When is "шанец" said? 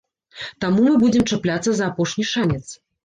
2.33-2.65